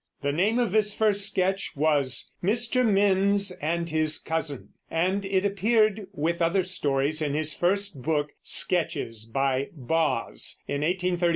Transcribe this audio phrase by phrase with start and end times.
[0.23, 2.83] The name of this first sketch was "Mr.
[2.83, 9.27] Minns and his Cousin," and it appeared with other stories in his first book, Sketches
[9.31, 11.29] by Boz, in 1835.